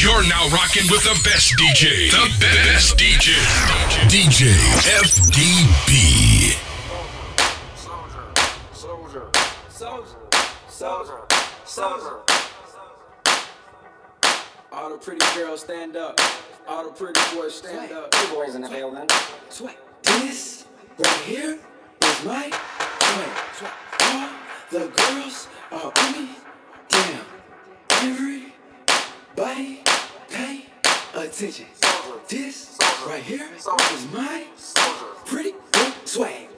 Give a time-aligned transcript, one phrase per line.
[0.00, 2.12] You're now rocking with the best DJ.
[2.12, 3.34] The be- best DJ.
[4.06, 4.54] DJ
[5.02, 6.54] FDB.
[7.74, 8.22] Soldier,
[8.72, 9.28] soldier,
[9.68, 10.14] soldier,
[10.68, 11.20] soldier,
[11.64, 12.16] soldier.
[14.70, 16.20] All the pretty girls stand up.
[16.68, 18.12] All the pretty boys stand up.
[18.12, 19.08] Two boys in the building.
[19.48, 19.76] Sweat.
[20.04, 20.64] This
[20.96, 21.58] right here
[22.04, 22.50] is my
[23.00, 23.72] sweat.
[24.02, 24.28] All
[24.70, 26.28] the girls are on me
[26.88, 27.24] down.
[27.90, 29.87] Everybody
[31.22, 31.66] attention.
[32.28, 33.66] This right here is
[34.12, 34.44] my
[35.26, 36.48] pretty good swag.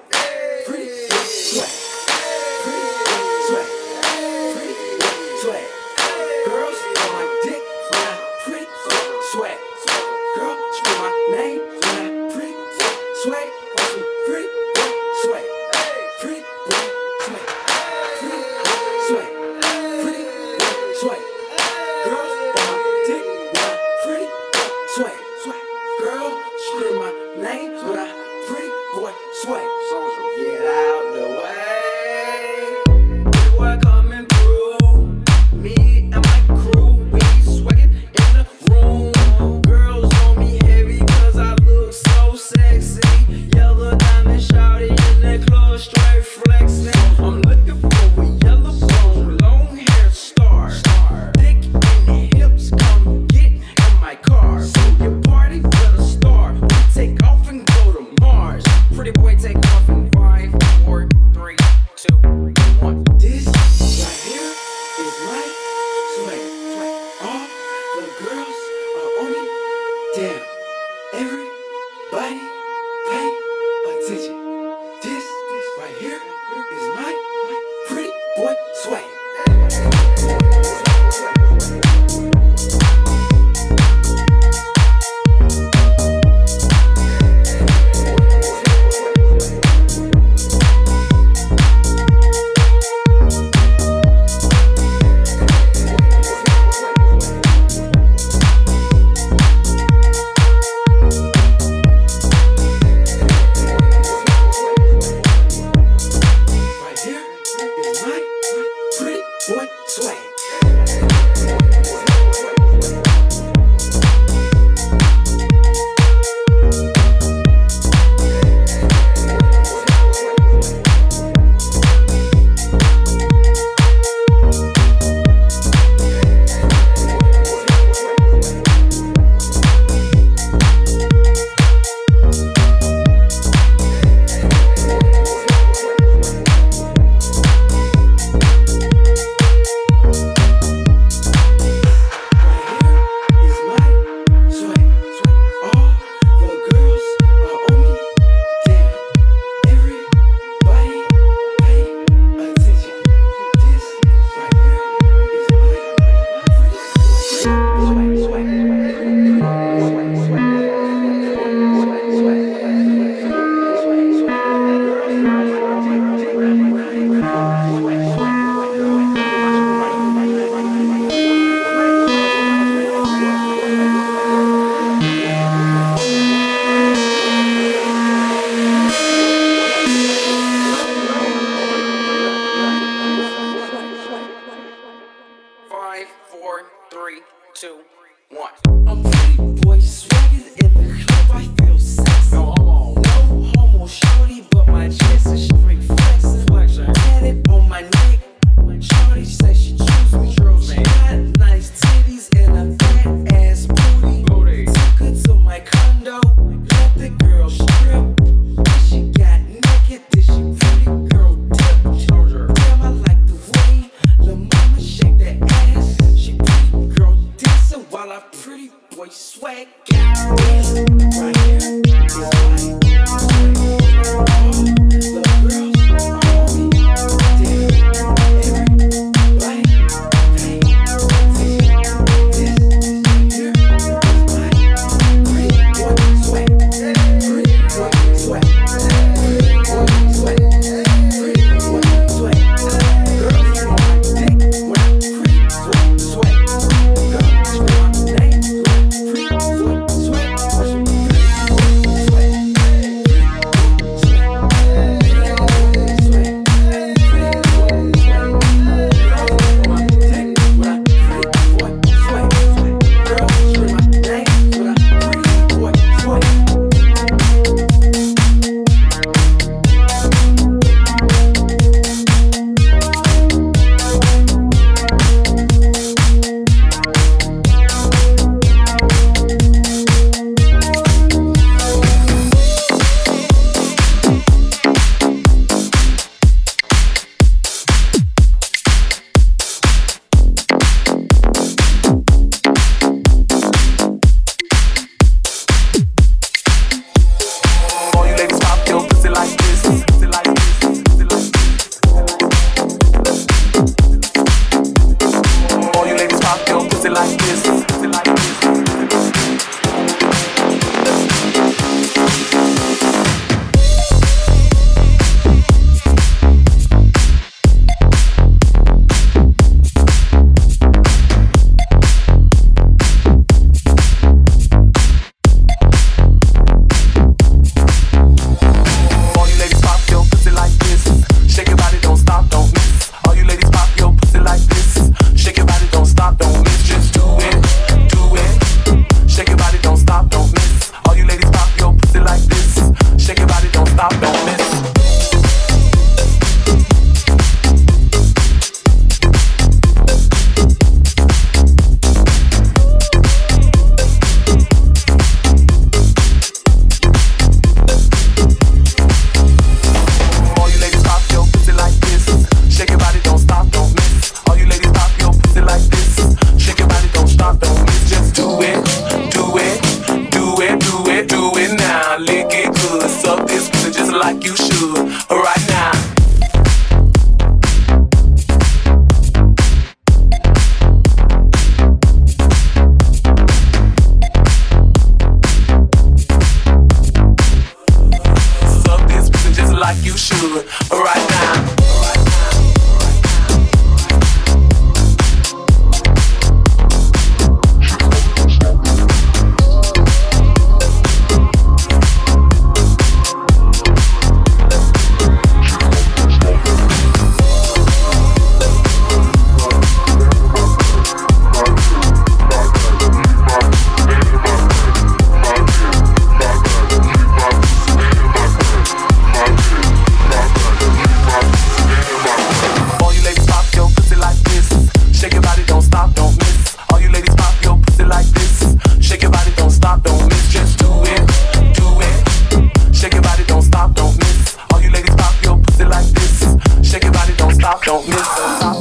[437.50, 438.59] talk, don't miss the talk.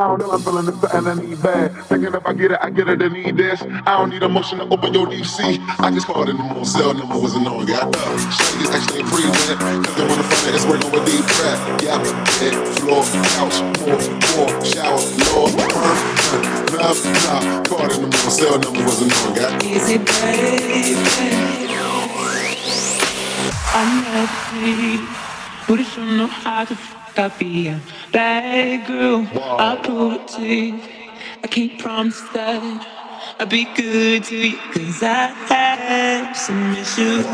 [0.00, 1.76] I don't know, I'm feeling this and I need bad.
[1.84, 3.60] Thinking if I get it, I get it, I need this.
[3.60, 5.60] I don't need a motion to open your DC.
[5.78, 8.16] I just called in the more cell number wasn't on, got up.
[8.32, 9.60] Shady is actually pre-lit.
[9.60, 11.84] Nothing on the front, it's working with deep breath.
[11.84, 13.04] Yeah, bed, floor,
[13.36, 15.96] couch, floor, floor, shower, floor, perm,
[16.80, 17.60] love, nah.
[17.68, 20.96] Called in the more cell number wasn't on, got Easy, baby.
[23.76, 24.96] I'm not free,
[25.68, 27.80] but it's on the high I'll be a
[28.12, 29.26] bad girl.
[29.34, 30.80] I'll prove it to you.
[31.42, 32.62] I can't promise that
[33.38, 37.26] I'll be good to you, cause I have some issues.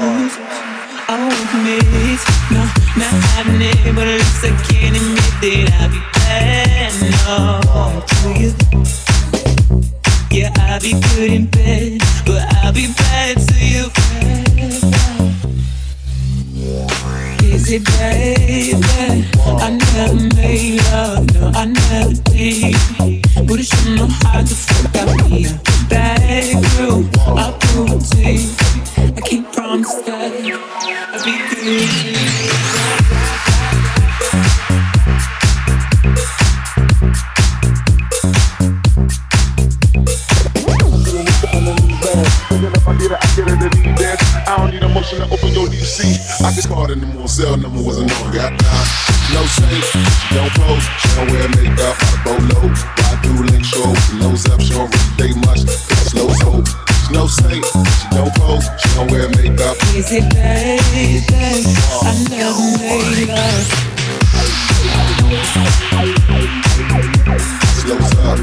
[1.09, 2.62] I won't commit, no,
[2.97, 8.52] not happening, but at least I can admit that I'll be bad, no, to you.
[10.30, 14.96] Yeah, I'll be good in bed, but I'll be bad to you.
[17.49, 19.25] It baby?
[19.47, 22.76] I never made love, no, I never did.
[23.47, 25.47] But it should know how to fuck out me.
[25.88, 28.50] Bad girl, I'll prove it you.
[29.17, 30.33] I can't promise that
[31.12, 32.26] I'll be good
[42.87, 44.23] If I get it, I get it, I need that.
[44.47, 46.07] I don't need a motion to open your DC.
[46.38, 48.87] I just called in the morning, cell number wasn't on, got nah.
[49.35, 49.66] No she
[50.31, 52.71] don't pose, she don't wear makeup, I bolo.
[52.71, 53.90] I do link show,
[54.23, 55.66] nose up, she don't really date much,
[56.07, 56.62] slow so.
[56.62, 59.75] She no saint, she don't pose, she don't wear makeup.
[59.90, 61.26] Is it baby?
[61.26, 63.66] I never made love.
[67.83, 68.38] Slows up.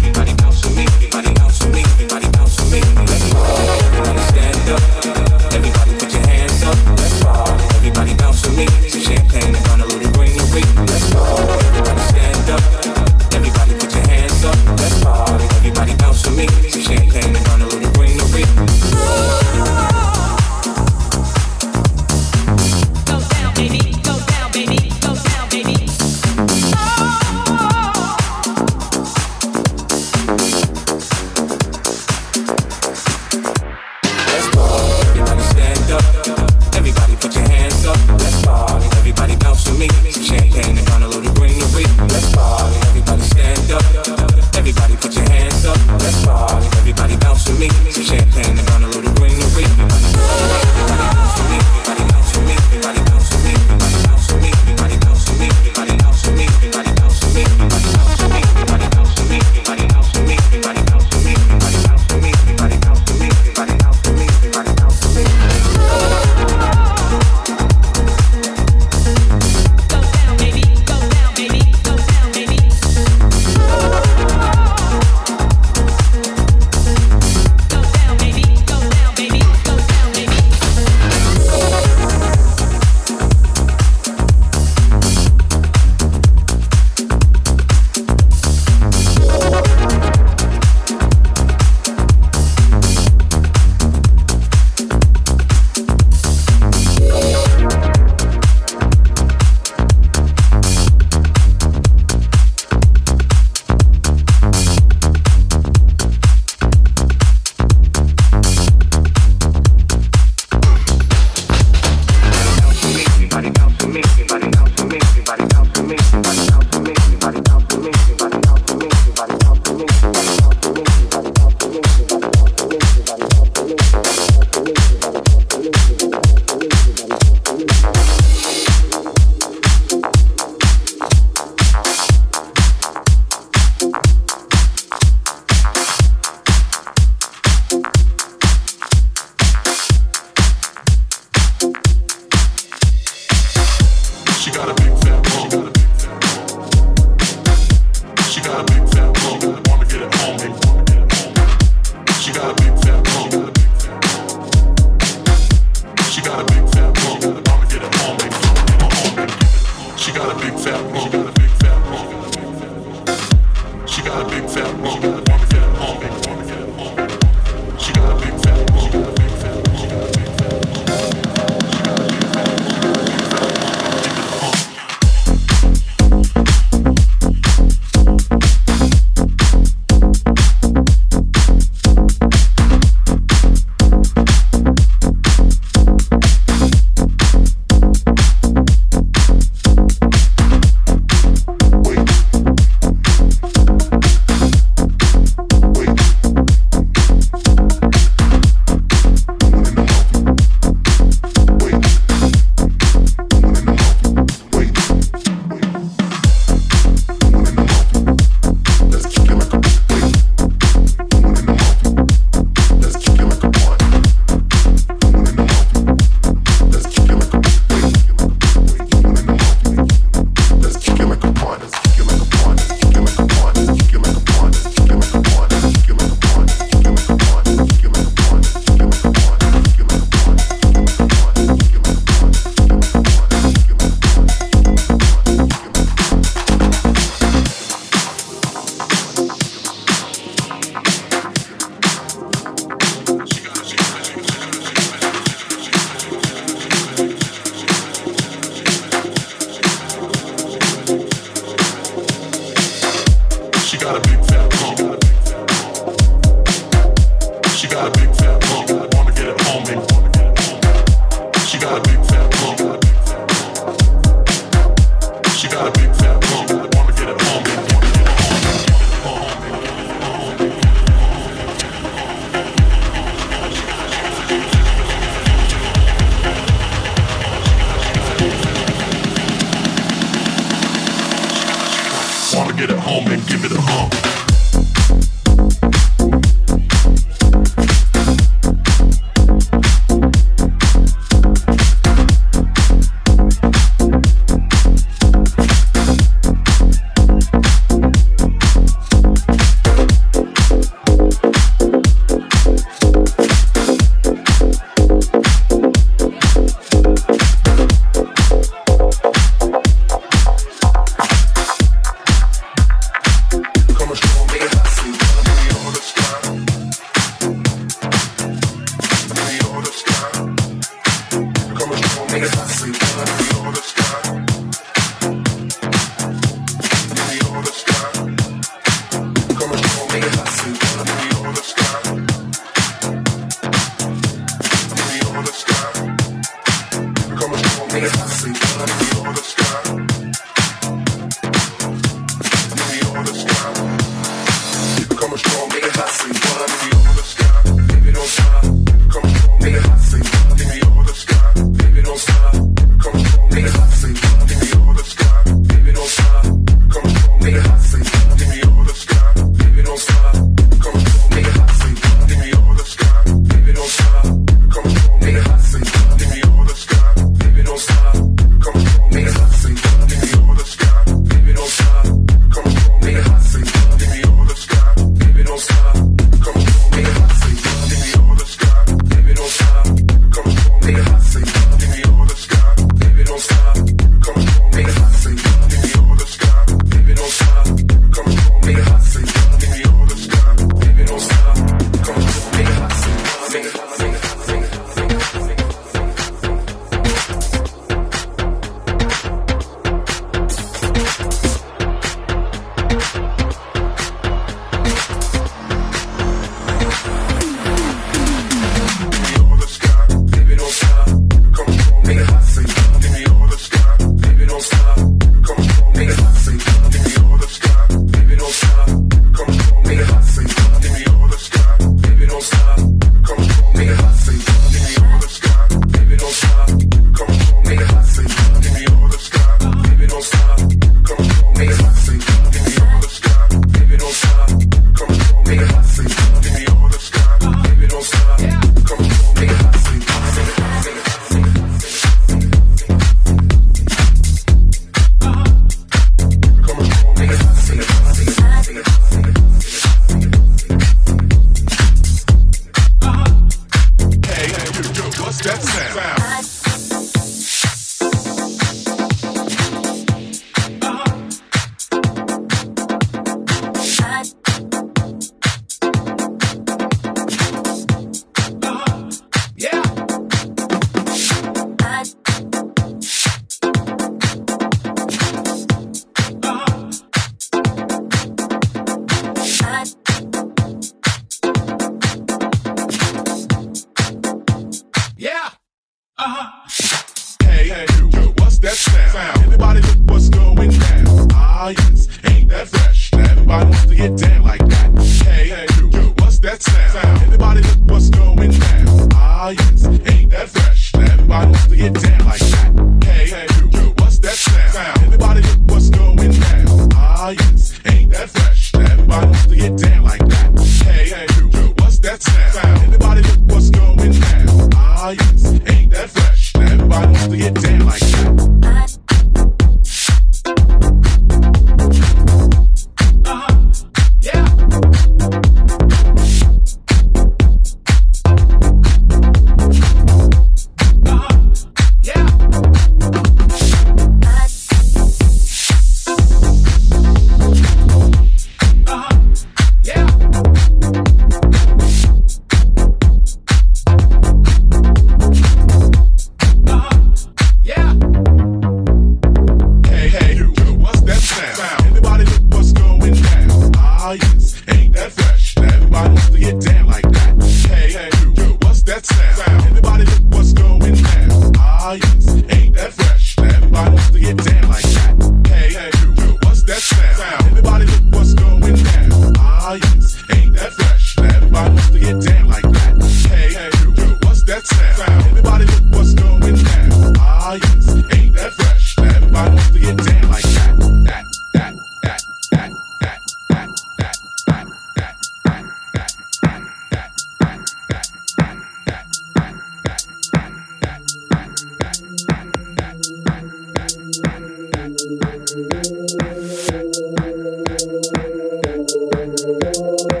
[599.43, 600.00] Yeah.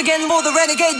[0.00, 0.99] again, more the renegade.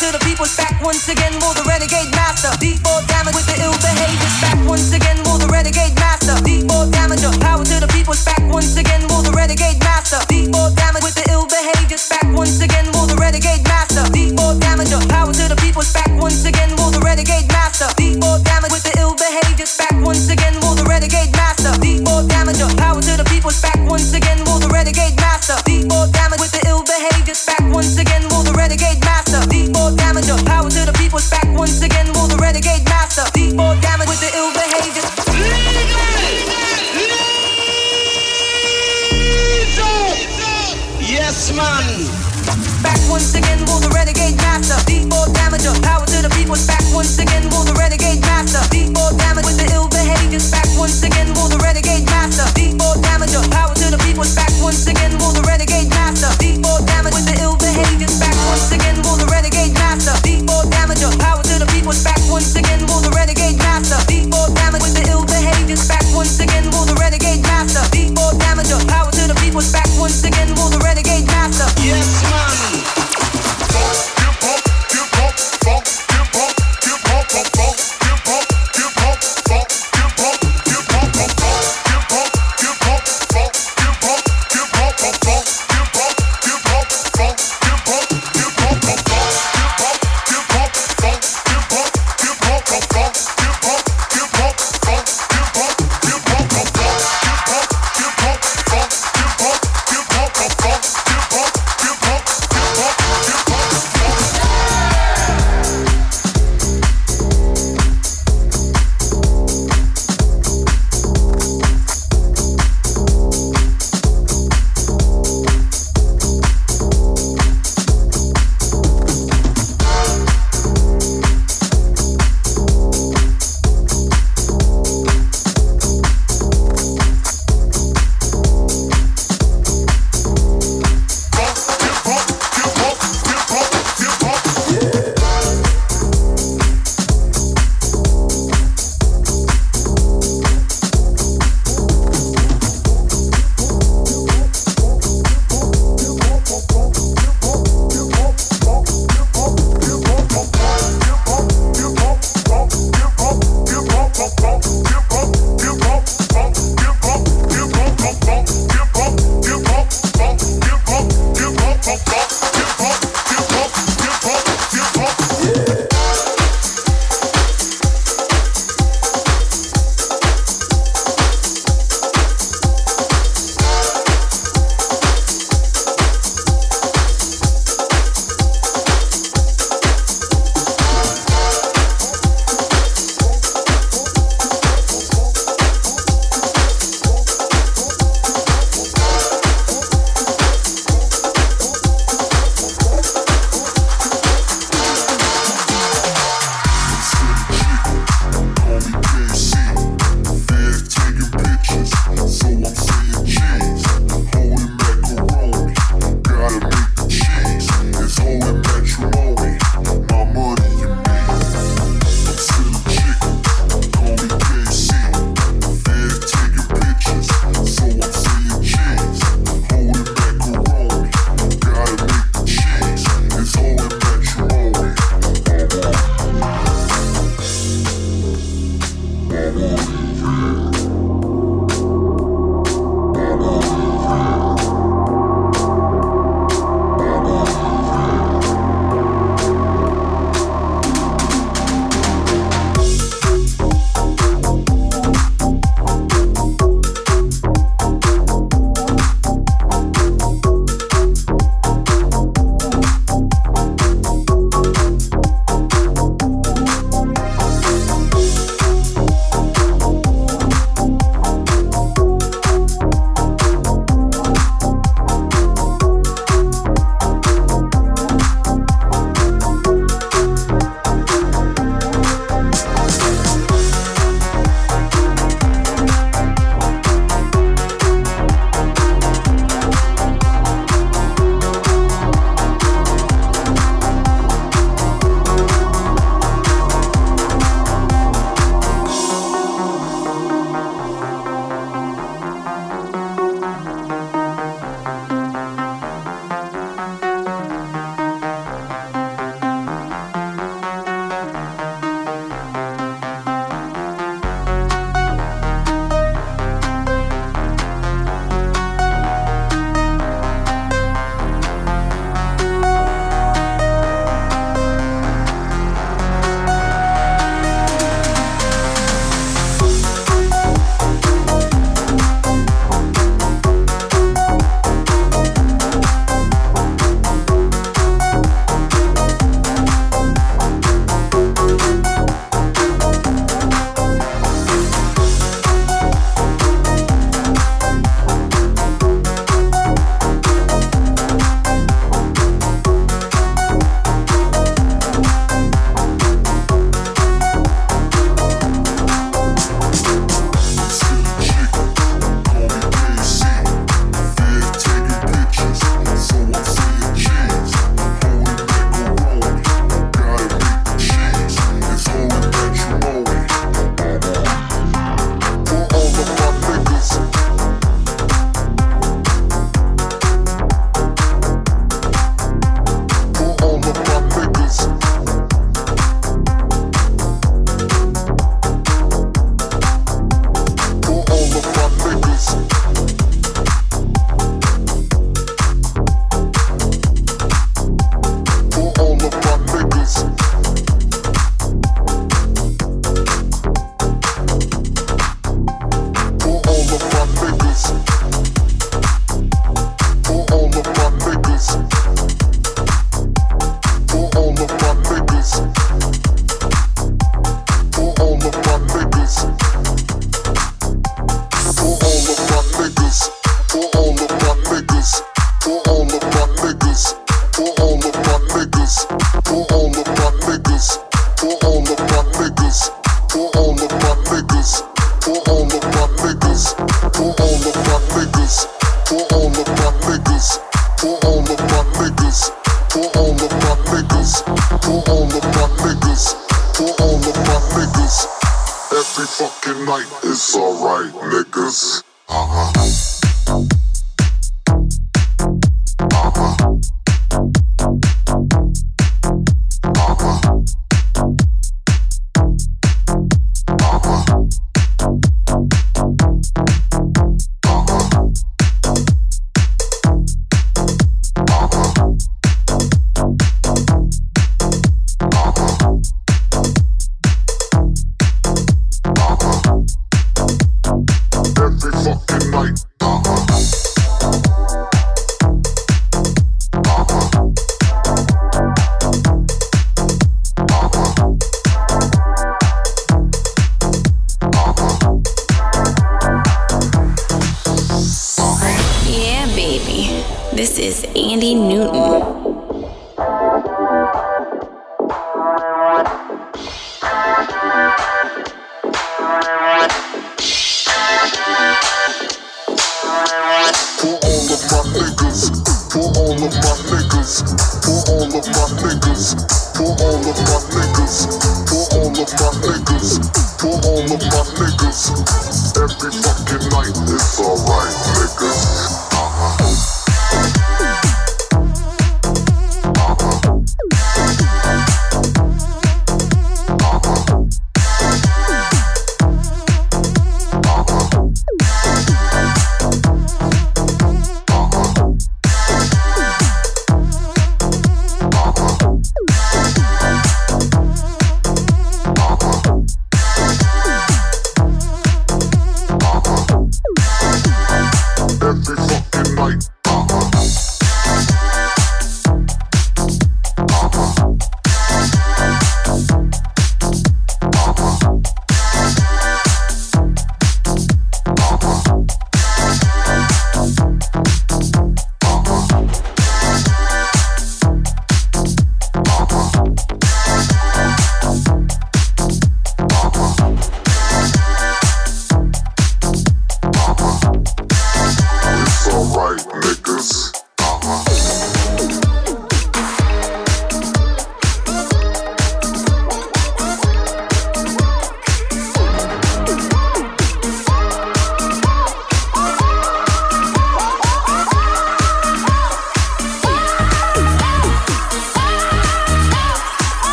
[0.00, 1.32] to the people's back once again.
[1.40, 2.48] Will the renegade master?
[2.58, 5.18] Deep damage with the ill behaviors back once again.
[5.24, 5.99] Will the renegade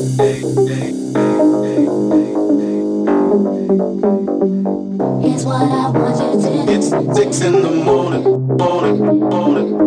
[0.00, 0.14] It's
[5.44, 6.72] what I want you to do.
[6.72, 8.22] It's six in the morning,
[8.56, 9.77] morning, morning.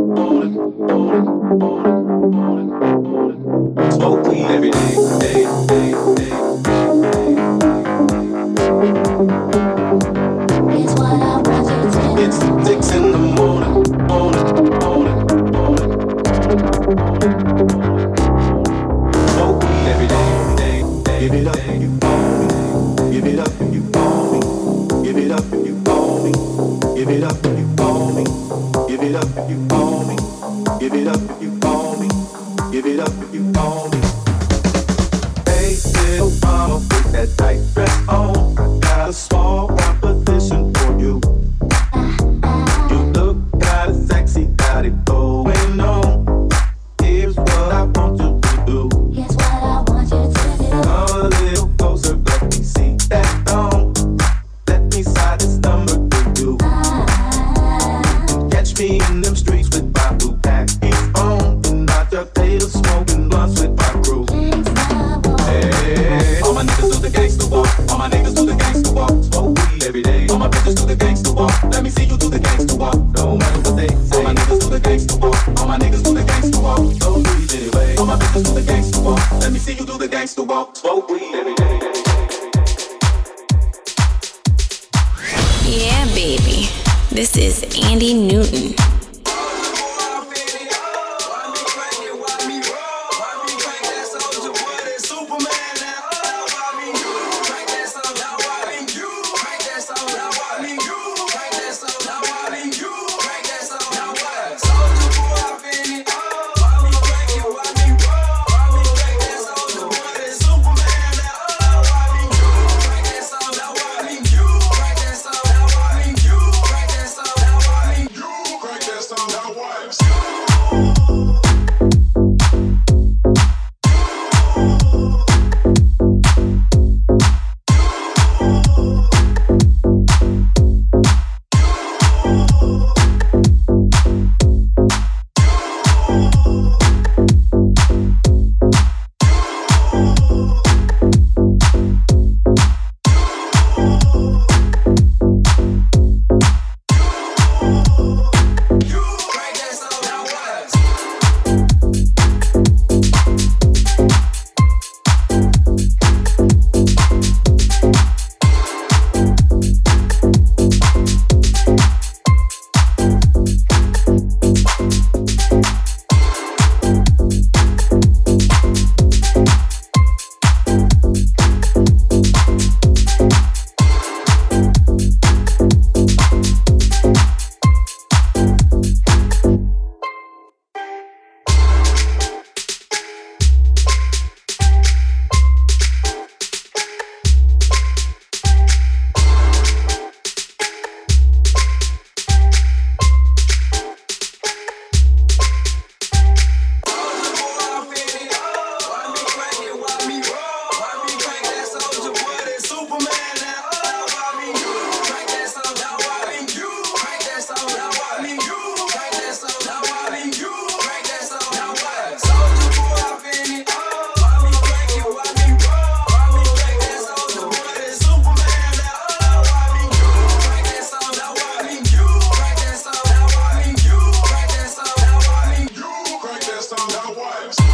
[226.78, 226.78] You
[227.18, 227.71] lie.